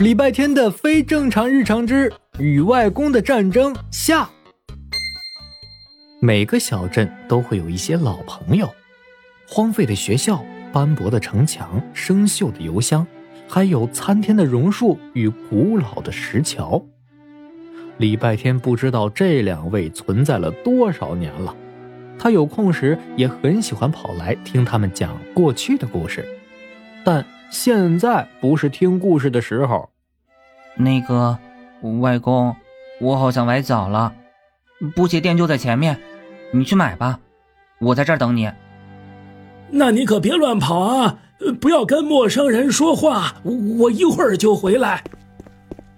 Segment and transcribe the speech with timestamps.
[0.00, 4.26] 礼拜天的非正常日常之与外公的战争下。
[6.22, 8.66] 每个小镇都会有一些老朋友，
[9.46, 10.42] 荒废的学校、
[10.72, 13.06] 斑驳的城墙、生锈的邮箱，
[13.46, 16.82] 还有参天的榕树与古老的石桥。
[17.98, 21.54] 礼拜天不知道这两位存在了多少年了，
[22.18, 26.26] 他有空时也很喜欢跑来听他们讲过去的故事，
[27.04, 29.90] 但现在不是听故事的时候。
[30.76, 31.36] 那个，
[32.00, 32.54] 外公，
[33.00, 34.12] 我好像崴脚了，
[34.94, 35.98] 补鞋店就在前面，
[36.52, 37.18] 你去买吧，
[37.80, 38.50] 我在这儿等你。
[39.70, 41.18] 那你可别乱跑啊，
[41.60, 45.02] 不要跟陌生人说话，我一会儿就回来。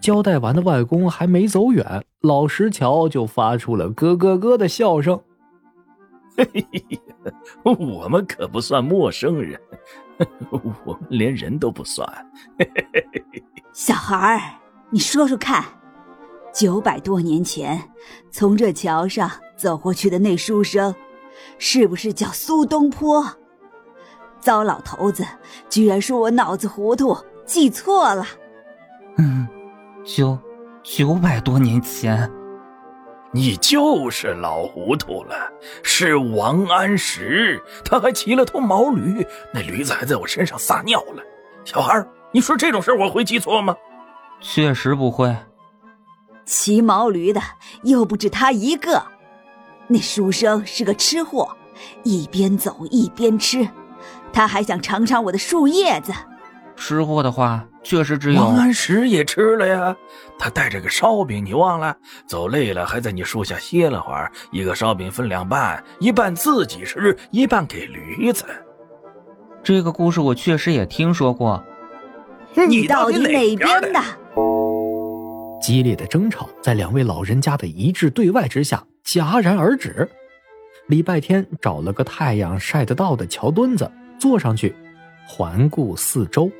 [0.00, 5.20] 交代完的外公还没走远，老石桥就发出了咯咯咯的笑声。
[6.52, 7.00] 嘿嘿嘿，
[7.62, 9.60] 我们可不算陌生人，
[10.50, 12.08] 我们连人都不算。
[13.72, 14.40] 小孩儿，
[14.90, 15.64] 你说说看，
[16.52, 17.80] 九百多年前
[18.30, 20.94] 从这桥上走过去的那书生，
[21.58, 23.24] 是不是叫苏东坡？
[24.40, 25.24] 糟老头子
[25.68, 28.24] 居然说我脑子糊涂，记错了。
[29.18, 29.46] 嗯。
[30.02, 30.36] 九
[30.82, 32.28] 九百多年前，
[33.32, 35.34] 你就是老糊涂了。
[35.82, 41.22] 是王安石，他还骑了头毛驴，那驴子还在我身上撒尿了。
[41.64, 43.76] 小孩，你说这种事我会记错吗？
[44.40, 45.36] 确实不会。
[46.44, 47.40] 骑毛驴的
[47.84, 49.02] 又不止他一个。
[49.86, 51.56] 那书生是个吃货，
[52.02, 53.68] 一边走一边吃，
[54.32, 56.12] 他还想尝尝我的树叶子。
[56.74, 57.64] 吃货的话。
[57.82, 59.96] 确实只有王安石也吃了呀，
[60.38, 61.96] 他带着个烧饼，你忘了？
[62.26, 64.30] 走累了，还在你树下歇了会儿。
[64.52, 68.44] 一个烧饼分两半，一半自己吃，一半给驴子。
[69.62, 71.62] 这个故事我确实也听说过。
[72.68, 74.00] 你到底哪边的？
[75.62, 80.08] 激烈的争吵在两位老人家的一致对外之下戛然而止。
[80.88, 84.74] 礼拜天找了个太阳晒得到的桥墩子坐上去，
[85.26, 86.50] 环顾四周。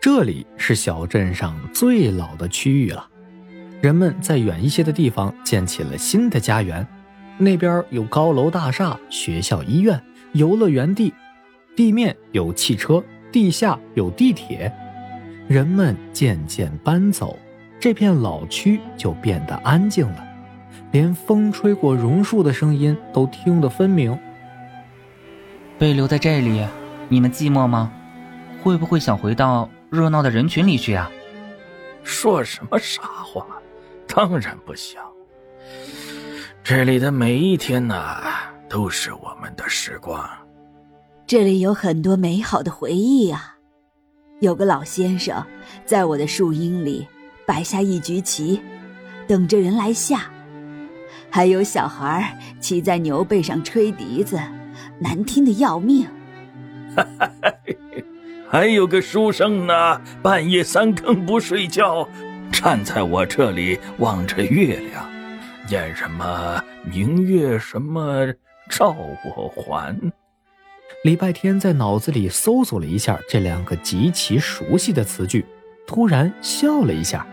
[0.00, 3.06] 这里是小镇上最老的区域了，
[3.82, 6.86] 人们在远一些的地方建起了新的家园，
[7.36, 10.00] 那边有高楼大厦、学校、医院、
[10.32, 11.12] 游乐园地，
[11.76, 14.72] 地面有汽车，地下有地铁，
[15.46, 17.38] 人们渐渐搬走，
[17.78, 20.26] 这片老区就变得安静了，
[20.92, 24.18] 连风吹过榕树的声音都听得分明。
[25.78, 26.66] 被留在这里，
[27.10, 27.92] 你们寂寞吗？
[28.62, 29.68] 会不会想回到？
[29.90, 31.10] 热闹的人群里去啊！
[32.04, 33.44] 说什么傻话？
[34.06, 35.02] 当然不想。
[36.62, 38.22] 这里的每一天呐，
[38.68, 40.28] 都是我们的时光。
[41.26, 43.56] 这里有很多美好的回忆啊！
[44.40, 45.44] 有个老先生
[45.84, 47.06] 在我的树荫里
[47.44, 48.62] 摆下一局棋，
[49.26, 50.30] 等着人来下。
[51.28, 54.40] 还有小孩骑在牛背上吹笛子，
[54.98, 56.06] 难听的要命。
[56.96, 57.29] 哈哈。
[58.50, 62.08] 还有个书生呢，半夜三更不睡觉，
[62.50, 65.08] 站在我这里望着月亮，
[65.68, 68.26] 念什么“明月什么
[68.68, 68.88] 照
[69.24, 69.96] 我还”。
[71.04, 75.46] 礼拜天在脑子里搜索了一下这两个极其熟悉的词句，
[75.86, 77.24] 突然笑了一下，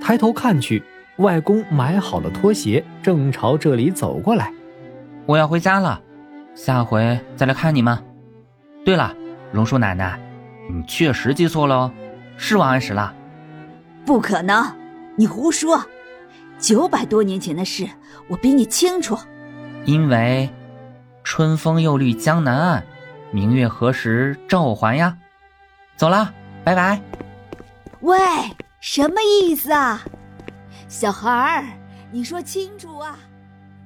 [0.00, 0.82] 抬头看去，
[1.18, 4.50] 外公买好了拖鞋，正朝这里走过来。
[5.26, 6.00] 我要回家了，
[6.54, 8.02] 下回再来看你们。
[8.86, 9.14] 对了，
[9.52, 10.18] 榕树奶奶。
[10.70, 11.92] 你确实记错了，
[12.36, 13.12] 是王安石啦？
[14.06, 14.64] 不可能，
[15.16, 15.84] 你胡说！
[16.58, 17.88] 九百多年前的事，
[18.28, 19.18] 我比你清楚。
[19.84, 20.48] 因为
[21.24, 22.84] “春风又绿江南岸，
[23.30, 25.16] 明月何时照我还”呀。
[25.96, 26.32] 走了，
[26.64, 27.00] 拜拜。
[28.00, 28.18] 喂，
[28.80, 30.02] 什么意思啊？
[30.88, 31.64] 小孩儿，
[32.10, 33.18] 你说清楚啊！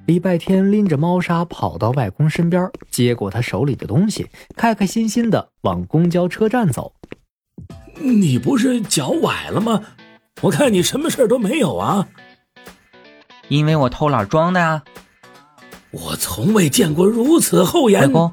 [0.05, 6.93] 礼拜天拎着猫砂跑到外公身边，接过他手里的东西，开开心心的往公交车站走。
[7.99, 9.81] 你不是脚崴了吗？
[10.41, 12.07] 我看你什么事都没有啊。
[13.47, 14.83] 因为我偷懒装的呀。
[15.91, 18.01] 我从未见过如此厚颜。
[18.01, 18.31] 外公，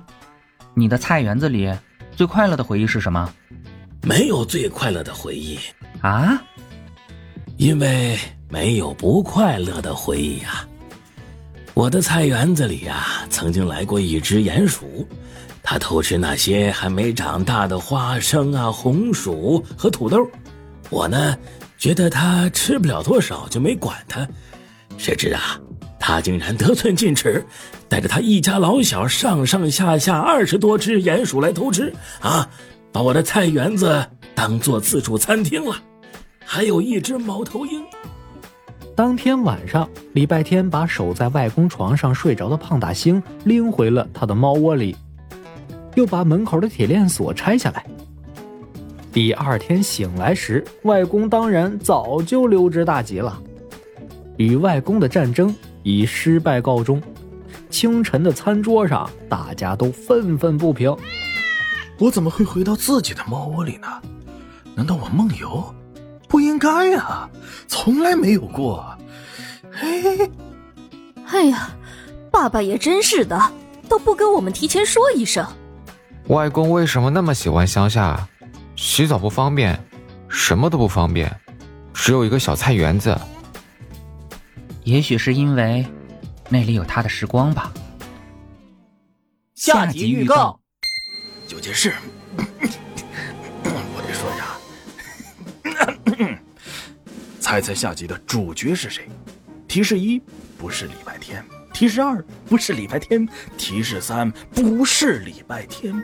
[0.75, 1.73] 你的菜园子里
[2.17, 3.33] 最快乐的回忆是什么？
[4.03, 5.59] 没有最快乐的回忆
[6.01, 6.43] 啊，
[7.57, 8.19] 因为
[8.51, 10.67] 没有不快乐的回忆呀。
[11.75, 15.09] 我的菜园子里呀，曾经来过一只鼹鼠，
[15.63, 20.29] 它偷吃那些还没长大的花生啊、红薯和土豆。
[20.91, 21.35] 我呢，
[21.79, 24.29] 觉得它吃不了多少，就没管它。
[24.99, 25.59] 谁知啊，
[25.99, 27.43] 它竟然得寸进尺，
[27.89, 31.91] 带着它一家老小上上下下二十多只鼹鼠来偷吃
[32.21, 32.47] 啊，
[32.93, 35.75] 把我的菜园子当做自助餐厅了。
[36.45, 37.83] 还有一只猫头鹰。
[38.95, 44.95] 当天晚上，礼拜天把守在外公床上睡着的胖大星拎回了他的猫窝里，
[45.95, 47.87] 又把门口的铁链锁拆下来。
[49.11, 53.41] 第二天醒来时，外公当然早就溜之大吉了。
[54.37, 57.03] 与外公的战争以失败告终。
[57.71, 60.95] 清晨的餐桌上，大家都愤愤不平：
[61.99, 63.89] 我怎么会回到自己的猫窝里呢？
[64.75, 65.75] 难道我梦游？
[66.63, 67.29] 该啊，
[67.67, 68.97] 从来没有过。
[69.73, 70.31] 嘿，
[71.27, 71.71] 哎呀，
[72.31, 73.53] 爸爸也真是的，
[73.89, 75.45] 都不跟我们提前说一声。
[76.29, 78.29] 外公为什么那么喜欢乡下？
[78.77, 79.77] 洗澡不方便，
[80.29, 81.37] 什么都不方便，
[81.93, 83.19] 只有一个小菜园子。
[84.85, 85.85] 也许是因为
[86.49, 87.73] 那里有他的时光吧。
[89.57, 90.61] 下集预告：
[91.49, 91.93] 有件事。
[97.53, 99.07] 猜猜下集的主角是谁？
[99.69, 100.19] 提示一：
[100.57, 101.45] 不是礼拜天。
[101.71, 103.29] 提示二：不是礼拜天。
[103.59, 106.03] 提示三：不是礼拜天。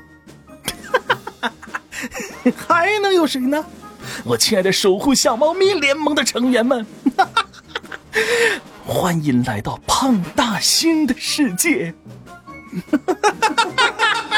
[2.54, 3.64] 还能有谁呢？
[4.24, 6.86] 我亲爱的守护小猫咪联盟的成员们，
[8.84, 11.94] 欢迎来到胖大星的世界。